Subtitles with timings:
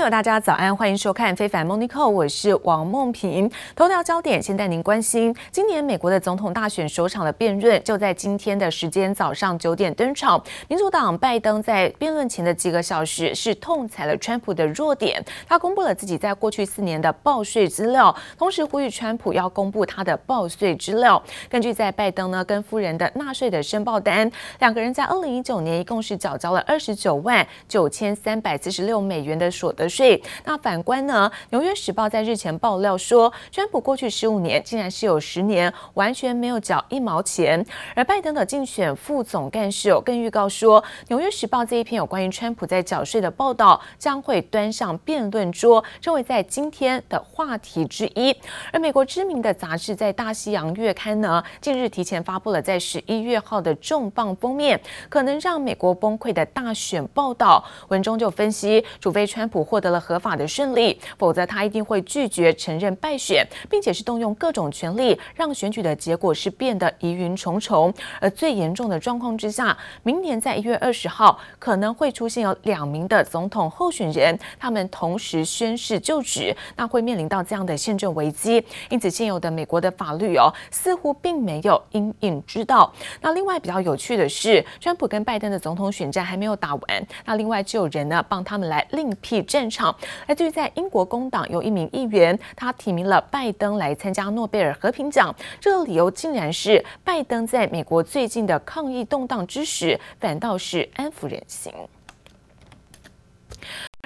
[0.00, 3.50] 朋友，大家早安，欢迎收看《非凡 Monico》，我是王梦萍。
[3.76, 10.42] 头条焦点，先带您关心，今年美国的总统大选首场的辩论就在今天的时间早上九点登场。
[10.68, 21.22] 民主党拜登在辩论前的几个小时是痛踩了川普的弱点，他公布了自己在过去四年的报税资料，同时呼吁川普要公布他的报税资料。
[21.50, 30.22] 根据在拜登呢跟夫人的纳税的申报单，两个人在二零一九年一共是缴交了二十九万九千三百四十六美元的所得税。
[30.44, 37.66] 那反观呢，《纽约时报》在日前爆料说，川普过去十五年竟然是有十年完全没有缴一毛钱。
[37.96, 48.34] 而拜登的竞选副总干事有更预告说，《纽约时报》这一篇有关于川普在缴税的报道将会端上辩论桌，成为在今天的话题之一。
[48.72, 57.64] 而美国知名的杂志在《大西洋月刊》呢，近日提前发布了在十一月号的重磅封面，可能让美国崩溃的大选报道。
[57.88, 67.92] 文中就分析，除非川普获得了合法的胜利，否则他一定会拒绝承认败选，并且是动用各种权力，让选举的结果是变得疑云重重。
[68.20, 78.62] 而最严重的状况之下，明年在一月二十号可能会出现有两名的总统候选人，他们同时宣誓就职，那会面临到这样的宪政危机。
[78.88, 82.92] 因此，现有的美国的法律哦，似乎并没有因应之道。
[83.20, 89.94] 那另外比较有趣的是，川普跟拜登的总统选战还没有打完，那另外就有人呢帮他们来另辟战场。
[90.26, 101.72] 来自于在英国工党有一名议员，他提名了拜登来参加诺贝尔和平奖，这个理由竟然是拜登在美国最近的抗议动荡之时，反倒是安抚人心。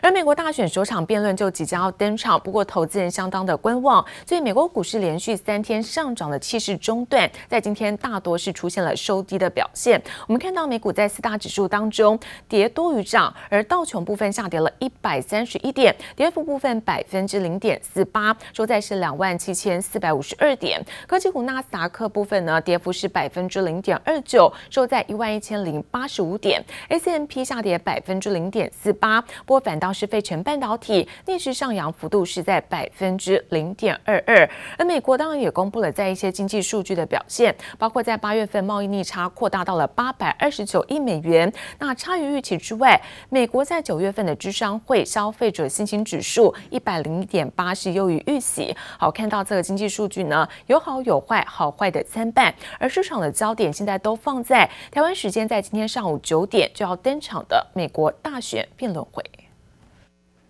[0.04, 9.98] 而美国大选首场辩论就即将要登场，不过投资人相当的观望，所以美国股市连续三天上涨的气势中断，在今天大多是出现了收低的表现。
[10.26, 20.78] 我们看到美股在四大指数当中跌多于涨，而道琼部分下跌了一百三十一点，跌幅部分百分之零点四八，收在是两万七千四百五十二点。
[21.08, 26.62] 科技股纳斯达克部分呢，跌幅是百分之零点二九，收在一万一千零八十五点。
[26.90, 29.93] S&P 下跌百分之零点四八，不过反倒。
[29.94, 43.00] 是费城半导体逆势上扬幅度是在百分之零点二二，而美国当然也公布了在一些经济数据的表现，包括在八月份贸易逆差扩大到了八百二十九亿美元，那差于预期之外，
[43.30, 48.76] 美国在九月份的芝商会消费者信心指数一百零一点八是优于预期。
[48.98, 59.22] 好，看到这个经济数据呢，有好有坏，好坏的参半，而市场的焦点现在都放在台湾时间在今天上午九点就要登场的美国大选辩论会。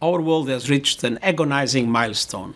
[0.04, 2.56] Our world has reached an agonizing milestone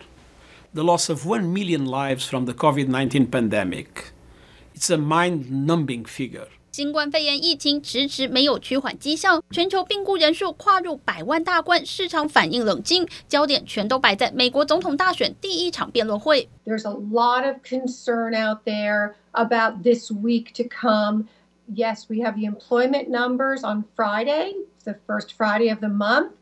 [0.72, 4.12] the loss of 1 million lives from the COVID 19 pandemic.
[4.74, 6.48] It's a mind numbing figure.
[6.72, 16.48] 新冠肺炎疫情迟迟没有趋缓迹象，全球病故人数跨入百万大关，市场反应冷静，焦点全都摆在美国总统大选第一场辩论会。
[16.66, 21.26] There's a lot of concern out there about this week to come.
[21.72, 26.32] Yes, we have the employment numbers on Friday, the first Friday of the month.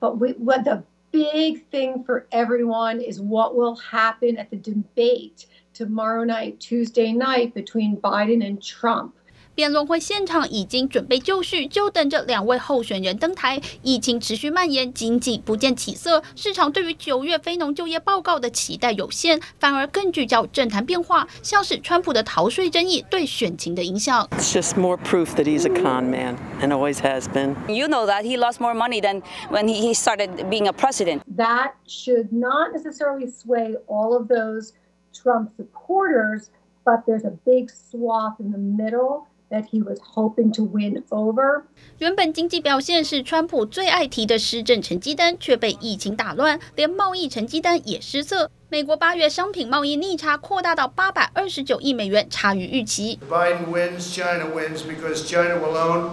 [0.00, 5.46] But we, what the big thing for everyone is what will happen at the debate
[5.72, 9.14] tomorrow night, Tuesday night, between Biden and Trump.
[9.55, 13.61] 辩论会现场已经准备就绪，就等着两位候选人登台。
[13.81, 24.25] 疫情持续蔓延，经济不见起色，市场对于九月非农就业报告的期待有限，反而更聚焦政坛变化，像是川普的逃税争议对选情的影响。
[24.31, 27.55] It's just more proof that he's a con man and always has been.
[27.67, 31.21] You know that he lost more money than when he started being a president.
[31.35, 34.73] That should not necessarily sway all of those
[35.13, 36.49] Trump supporters,
[36.85, 39.27] but there's a big swath in the middle.
[39.49, 41.63] That he was hoping to win over.
[41.97, 48.49] 原本经济表现是川普最爱提的施政成绩单，却被疫情打乱，连贸易成绩单也失色。
[48.69, 53.19] 美国八月商品贸易逆差扩大到八百二十九亿美元，差于预期。
[53.29, 56.11] Biden wins, China wins because China will own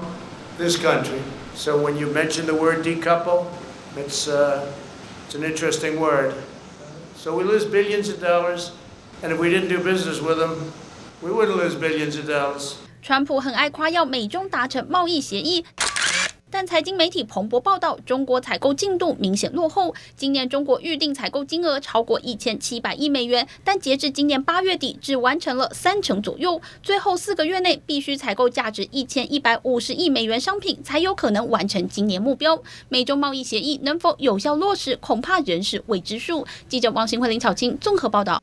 [0.58, 1.20] this country.
[1.54, 3.44] So when you mention the word decouple,
[3.96, 4.64] it's uh,
[5.28, 6.32] it's an interesting word.
[7.16, 8.72] So we lose billions of dollars,
[9.22, 10.72] and if we didn't do business with them,
[11.22, 12.78] we wouldn't lose billions of dollars.
[13.03, 15.65] 川普很爱夸耀美中达成贸易协议，
[16.49, 19.93] 但财经媒体彭博报道，中国采购进度明显落后。
[20.15, 26.61] 今年中国预定采购金额超过一千七百亿美元，但截至今年八月底，只完成了三成左右。
[26.81, 32.63] 最后四个月内必须采购价值一千一百五十亿美元商品，才有可能完成今年目标。
[32.87, 36.47] 美中贸易协议能否有效落实，恐怕仍是未知数。
[36.69, 38.41] 记者王新慧、林巧清综合报道。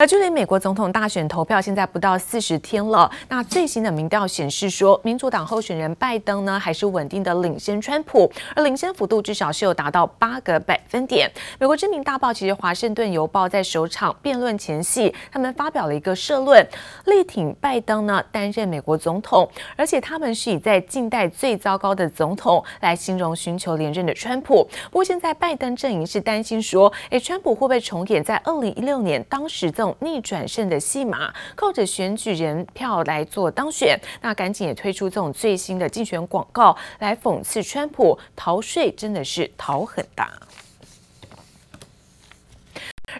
[0.00, 3.10] 而距离美国总统大选投票现在不到四十天了。
[3.28, 11.28] 那最新的民调显示说，民主党候选人拜登呢还是稳定的领先川普，而领先幅度至少是有达到八个百分点。
[11.58, 16.64] 美国知名大报其实《华盛顿邮报》在首场辩论前夕，他们发表了一个社论，
[17.06, 24.62] 力挺拜登呢担任美国总统，而且他们是以在近代最糟糕的总统来形容寻求连任的川普。
[24.92, 40.30] 不过现在拜登阵营是担心说，诶，川普会不会重演在二零一六年当时这逆转胜的戏码，靠着选举人票来做当选，那赶紧也推出这种最新的竞选广告来讽刺川普逃税，真的是逃很大。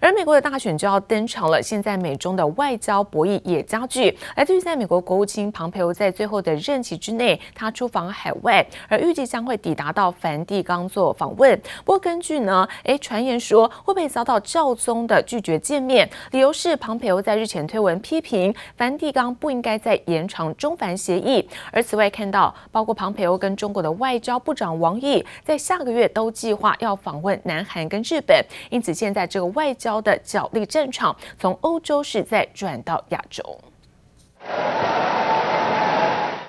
[0.00, 4.16] 而美国的大选就要登场了，现在美中的外交博弈也加剧。
[4.36, 11.58] 来自于在美国国务卿庞培欧在最后的任期之内，他出访海外，而预计将会抵达到梵蒂冈做访问。
[11.84, 16.08] 不过根据呢，诶，传言说会被遭到教宗的拒绝见面？
[16.32, 21.48] 理由是庞培欧在日前推文批评梵蒂冈不应该再延长中梵协议。
[21.72, 29.98] 而此外，看到包括庞培欧跟中国的外交部长王毅在下个月都计划要访问南韩跟日本，因此现在这个外交。
[30.00, 33.60] 的角力战场从欧洲是在转到亚洲。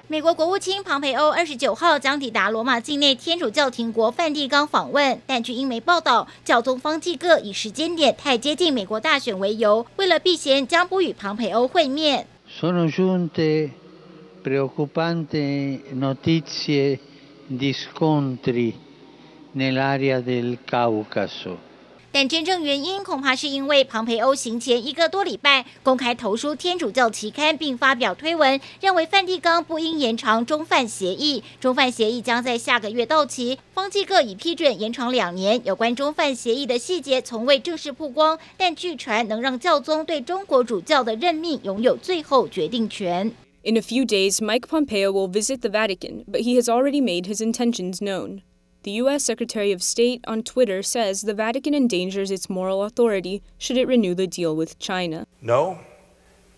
[0.08, 12.26] 美国国务卿庞培欧二十九号将抵达罗马境内天主教廷国梵蒂冈访问，但据英媒报道，教宗方济各以时间点太接近美国大选为由，为了避嫌，将不与庞培欧会面。
[22.20, 31.42] 但真正原因恐怕是因为庞培欧行前一个多礼拜公开投书天主教期刊，并发表推文，认为梵蒂冈不应延长中梵协议。
[31.62, 35.62] 中梵协议将在下个月到期，方济各已批准延长两年。
[35.64, 43.32] 有关中梵协议的细节从未正式曝光，但据传能让教宗对中国主教的任命拥有最后决定权。
[43.64, 47.40] In a few days, Mike Pompeo will visit the Vatican, but he has already made his
[47.40, 48.42] intentions known.
[48.83, 49.25] The U.S.
[49.25, 54.15] Secretary of State on Twitter says the Vatican endangers its moral authority should it renew
[54.15, 55.27] the deal with China.
[55.41, 55.79] Know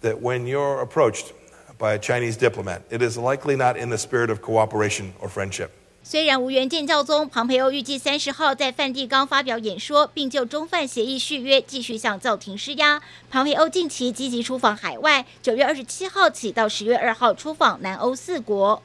[0.00, 1.33] that when you're approached
[1.79, 5.71] by a Chinese diplomat, it is likely not in the spirit of cooperation or friendship.
[6.03, 13.03] 虽然无缘见教宗，庞培欧预计三十号在梵蒂冈发表演说，并就中梵协议续约继续向教廷施压。
[13.29, 18.81] 庞培欧近期积极出访海外，九月二十七号起到十月二号出访南欧四国。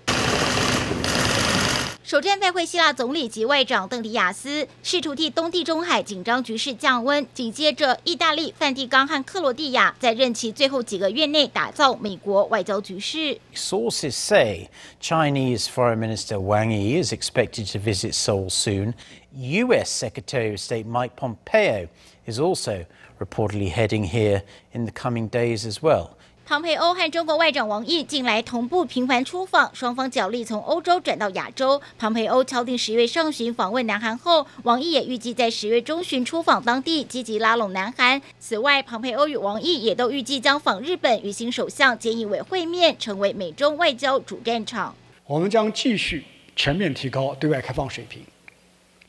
[2.06, 7.26] 首站拜会希腊总理及外长邓迪亚斯，试图替东地中海紧张局势降温。
[7.34, 13.40] 紧接着，意大利、梵蒂冈和克罗地亚在任期最后几个月内打造美国外交局势。
[13.56, 14.68] Sources say
[15.00, 18.94] Chinese Foreign Minister Wang Yi is expected to visit Seoul soon.
[19.34, 19.90] U.S.
[19.90, 21.88] Secretary of State Mike Pompeo
[22.24, 22.86] is also
[23.18, 26.16] reportedly heading here in the coming days as well.
[26.48, 31.82] 庞培欧和中国外长王毅近来同步频繁出访，双方角力从欧洲转到亚洲。
[31.98, 38.22] 庞培欧敲定十月上旬访问南韩后，王毅也预计在十月中旬出访当地，积极拉拢南韩。
[38.38, 44.94] 此外，庞培欧与王毅也都预计将访日本，与新首相菅义伟会面，成为美中外交主战场。
[45.26, 48.22] 我们将继续全面提高对外开放水平，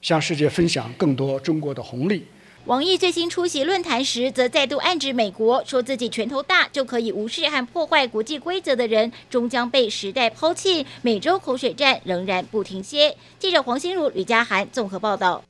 [0.01, 2.25] 向世界分享更多中国的红利。
[2.67, 10.85] 王毅最新出席论坛时，则再度暗指美国，说自己拳头大就可以无视和破坏国际规则的人，终将被时代抛弃。
[11.01, 13.15] 美洲口水战仍然不停歇。
[13.39, 15.41] 记者黄心如、吕佳涵综合报道。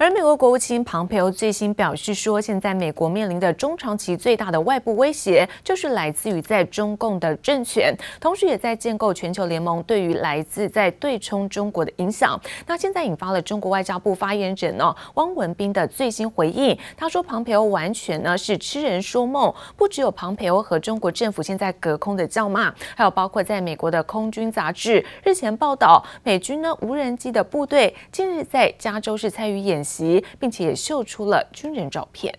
[0.00, 12.40] 而美国国务卿庞培欧最新表示说，现在美国面临的中长期最大的外部威胁，就是来自于在中共的政权，同时也在建构全球联盟，对于来自在对冲中国的影响。
[12.66, 29.89] 那现在引发了中国外交部发言人呢汪文斌的最新回应，他说庞培欧完全呢是痴人说梦，不只有庞培欧和中国政府现在隔空的叫骂，还有包括在美国的空军杂志日前报道，美军呢无人机的部队近日在加州市参与演习。
[29.90, 32.32] 席并且也秀出了军人照片。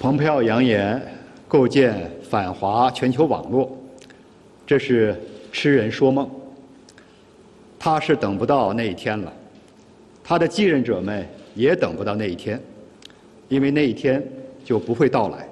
[0.00, 1.00] 蓬佩奥扬言
[1.48, 3.74] 构建反华全球网络，
[4.66, 5.18] 这是
[5.50, 6.28] 痴人说梦。
[7.78, 9.32] 他是等不到那一天了，
[10.22, 12.60] 他的继任者们也等不到那一天，
[13.48, 14.22] 因为那一天
[14.64, 15.48] 就不会到来。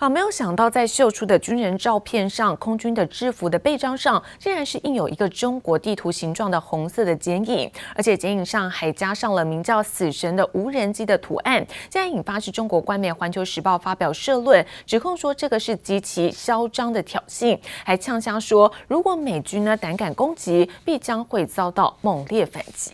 [0.00, 11.56] 好，没有想到在秀出的军人照片上，空军的制服的背章上，竟然是印有一个中国地图形状的红色的剪影，而且剪影上还加上了名叫“死神”的无人机的图案。
[11.90, 22.92] 现在引发是中国官媒《环球时报》发表社论，指控说这个是极其嚣张的挑衅，还呛声说，如果美军呢胆敢攻击，必将会遭到猛烈反击。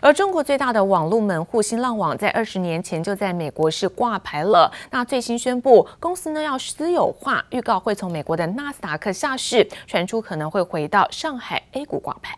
[0.00, 4.70] 而中国最大的网络门户新浪网在二十年前就在美国是挂牌了。
[4.90, 12.36] 那最新宣布，公司呢要私有化，预告会从美国的纳斯达克下市，传出可能会回到上海 A 股挂牌。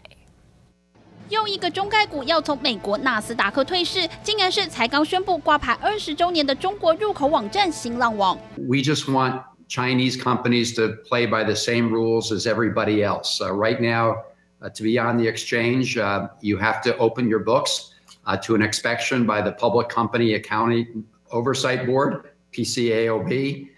[1.28, 8.38] 又一个中概股要从美国纳斯达克退市，竟然是才刚宣布挂牌二十周年的中国入口网站新浪网。
[8.56, 13.40] We just want Chinese companies to play by the same rules as everybody else.
[13.40, 14.14] Uh, right now.
[14.62, 17.94] Uh, to be on the exchange, uh, you have to open your books
[18.26, 23.70] uh, to an inspection by the Public Company Accounting Oversight Board, PCAOB.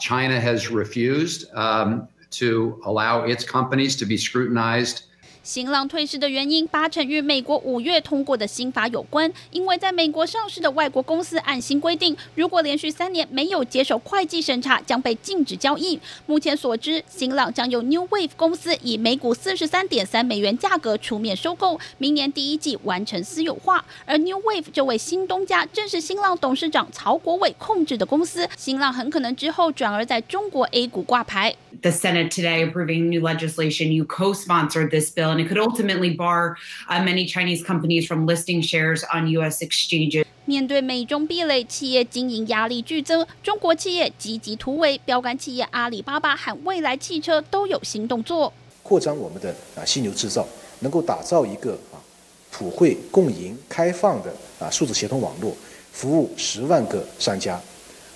[0.00, 5.04] China has refused um, to allow its companies to be scrutinized
[5.46, 9.32] 新浪退市的原因，八成与美国五月通过的新法有关。
[9.52, 16.00] 因为在美国上市的外国公司按新规定，如果连续三年没有接受会计审查，将被禁止交易。
[16.26, 23.84] 目前所知，新浪将由 New Wave 公司以每股四十三点三美元价格出面收购，明年第一季完成私有化。
[24.04, 31.54] 而 New Wave 这位新东家正是新浪董事长曹国伟控制的公司，新浪很可能之后转而在中国 A 股挂牌。
[31.82, 33.92] The Senate today approving new legislation.
[33.92, 35.35] You co-sponsored this bill.
[35.36, 36.56] And it could ultimately bar
[36.88, 39.62] many Chinese companies from listing shares on U.S.
[39.62, 40.24] exchanges.
[40.46, 48.50] 面对美中壁垒，企业经营压力剧增，中国企业积极突围，标杆企业阿里巴巴和蔚来汽车都有新动作，
[48.82, 50.46] 扩张我们的啊犀牛制造，
[50.80, 52.00] 能够打造一个啊
[52.50, 55.54] 普惠、共赢、开放的啊数字协同网络，
[55.92, 57.60] 服务十万个商家，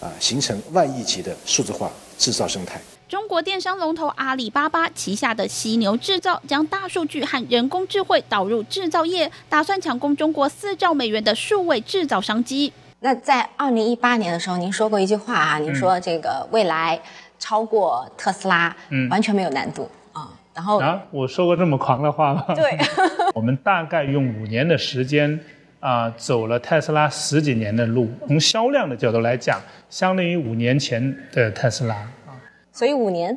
[0.01, 2.81] 啊形成万亿级的数字化制造生态。
[3.11, 12.73] 中国电商龙头阿里巴巴旗下的犀牛制造将大数据和人工智慧导入制造业，打算抢攻中国四兆美元的数位制造商机。
[13.01, 17.01] 那在二零一八年的时候，您说过一句话啊，您说这个未来
[17.37, 20.31] 超过特斯拉，嗯，完全没有难度啊。
[20.55, 22.45] 然后啊，我说过这么狂的话吗？
[22.55, 22.79] 对，
[23.35, 25.37] 我们大概用五年的时间
[25.81, 28.09] 啊，走了特斯拉十几年的路。
[28.29, 31.97] 从销量的角度来讲，相当于五年前的特斯拉。
[32.81, 33.37] 所以五年，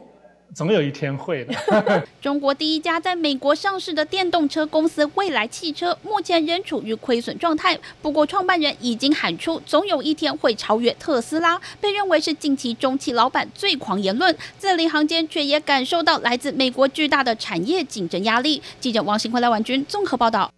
[0.56, 1.54] 总有一天会的。
[2.22, 7.78] 中国第一家在美国上市的电动车公司蔚来汽车，目前仍处于亏损状态。
[8.02, 14.34] 不过，创办人已经喊出，总有一天会超越特斯拉，被认为是近期中汽老板最狂言论。
[14.58, 18.62] 字里行间却也感受到来自美国巨大的产业竞争压力。
[18.80, 20.50] 记者王新辉、赖婉君综合报道。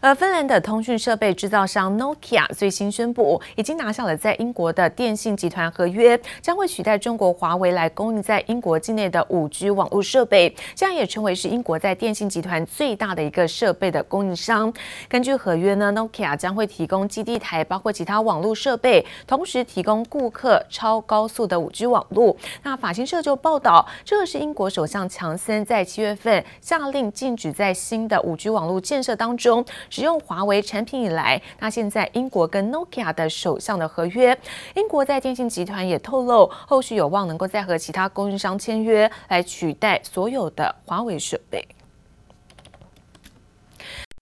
[0.00, 14.72] 而芬兰的通讯设备制造商 Nokia 最新宣布，已经拿下了在英国的电信集团合约，将会取代中国华为来供应在英国境内的 5G 网络设备，这样也成为是英国在电信集团最大的一个设备的供应商。
[15.08, 22.34] 根据合约呢，Nokia 将会提供基地台，包括其他网络设备，同时提供顾客超高速的 5G 网络。
[22.62, 29.62] 那法新社就报道，这是英国首相强森在七月份下令禁止在新的 5G 网络建设当中。
[29.88, 34.36] 使用华为产品以来，那现在英国跟 Nokia 的首相的合约，
[34.74, 41.66] 英国在电信集团也透露，后续有望能够再和其他供应商签约，来取代所有的华为设备。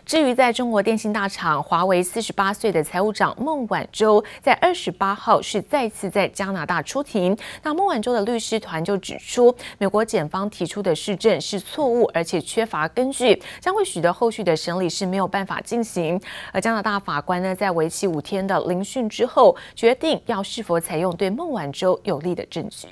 [0.09, 7.37] 至于在中国电信大厂华为四十八岁的财务长孟晚舟，在二十八号是再次在加拿大出庭。
[7.63, 16.19] 那孟晚舟的律师团就指出，美国检方提出的事证是错误，而且缺乏根据，将会使得后续的审理是没有办法进行。
[16.55, 22.89] 而加拿大法官呢，在为期五天的聆讯之后，决定要是否采用对孟晚舟有利的证据。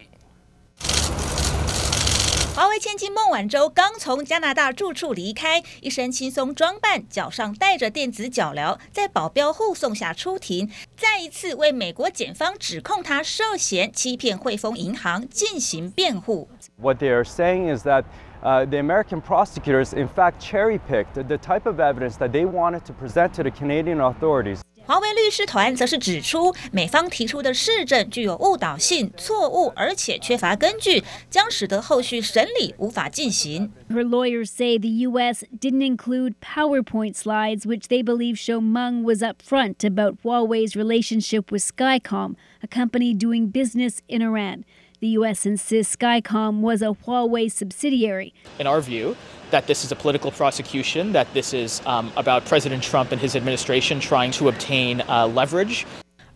[2.56, 16.48] 华为千金孟晚舟刚从加拿大住处离开，一身轻松装扮，脚上带着电子脚镣，在保镖护送下出庭，再一次为美国检方指控他涉嫌欺骗汇丰银行进行辩护。
[16.80, 18.04] What they are saying is that,
[18.42, 22.94] uh, the American prosecutors in fact cherry-picked the type of evidence that they wanted to
[22.94, 24.60] present to the Canadian authorities.
[24.85, 33.71] 华为律师团则是指出，美方提出的事证具有误导性、错误，而且缺乏根据，将使得后续审理无法进行。
[33.89, 35.45] Her lawyers say the U.S.
[35.57, 41.63] didn't include PowerPoint slides, which they believe show Meng was upfront about Huawei's relationship with
[41.63, 44.65] Skycom, a company doing business in Iran.
[44.99, 45.45] The U.S.
[45.45, 48.33] insists Skycom was a Huawei subsidiary.
[48.59, 49.15] In our view,
[49.50, 53.36] that this is a political prosecution, that this is um, about President Trump and his
[53.36, 55.86] administration trying to obtain uh, leverage.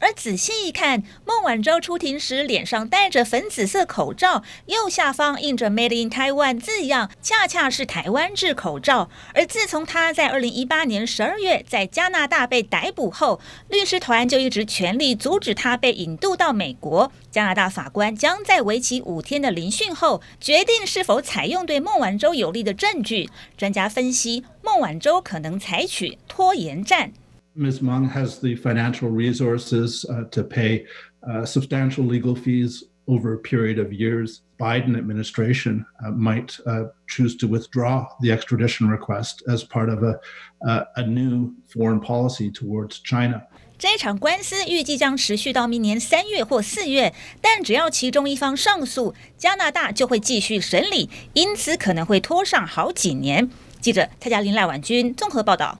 [0.00, 9.10] 而仔细一看，孟晚舟出庭时脸上戴着粉紫色口罩，右下方印着 “Made in Taiwan” 字样，恰恰是台湾制口罩。
[9.34, 17.12] 而自从他在二零一八年十二月在加拿大被逮捕后，律师团就一直全力阻止他被引渡到美国。
[17.30, 23.28] 加拿大法官将在为期五天的聆讯后，决定是否采用对孟晚舟有利的证据。
[23.56, 27.12] 专家分析，孟晚舟可能采取拖延战。
[27.55, 27.81] Ms.
[27.81, 30.85] Meng has the financial resources uh, to pay
[31.27, 34.41] uh, substantial legal fees over a period of years.
[34.59, 40.19] Biden administration uh, might uh, choose to withdraw the extradition request as part of a,
[40.67, 43.41] uh, a new foreign policy towards China.
[43.77, 53.49] 这场官司预计将持续到明年三月或四月，但只要其中一方上诉，加拿大就会继续审理，因此可能会拖上好几年。
[53.81, 55.79] 记者蔡嘉玲、赖婉君综合报道。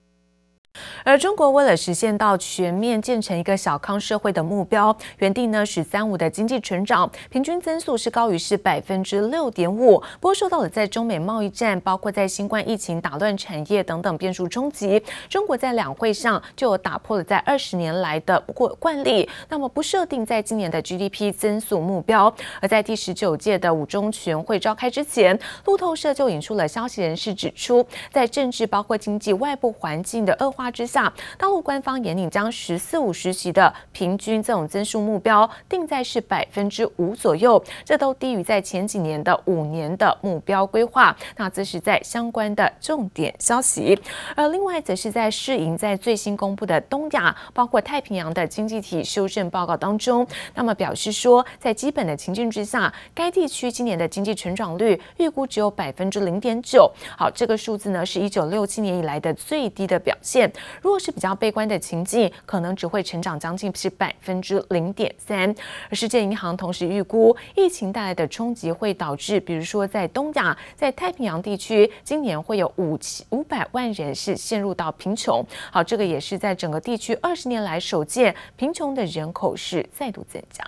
[1.05, 9.99] 而中国为了实现到全面建成一个小康社会的目标，原定呢“十三五”的经济成长平均增速是高于是百分之六点五。
[10.21, 22.33] 不过受到了在中美贸易战，包括在新冠疫情打乱产业等等变数冲击，中国在两会上就打破了在二十年来的过惯例，那么不设定在今年的 GDP 增速目标。
[22.61, 30.60] 而在第十九届的五中全会召开之前，路透社就引出了消息人士指出，在政治包括经济外部环境的恶化。
[30.61, 41.17] 化之下，大陆官方严令将“十四五”时期的平均这种增速目标定在是百分之五左右，这都低于在前几年的五年的目标规划。
[41.37, 43.99] 那这是在相关的重点消息。
[44.37, 56.91] 而另外，则是在世银在最新公布的东亚包括太平洋的经济体修正报告当中，那么表示说，在基本的情境之下，该地区今年的经济成长率预估只有百分之零点九。
[57.17, 60.50] 好，这个数字呢是一九六七年以来的最低的表现。
[60.81, 65.55] 如果是比较悲观的情境，可能只会成长将近是百分之零点三。
[65.89, 75.45] 而世界银行同时预估，疫情带来的冲击会导致，比如说在东亚、在太平洋地区，今年会有五千五百万人是陷入到贫穷。
[75.71, 80.65] 好，这个也是在整个地区二十年来首见，贫穷的人口是再度增加。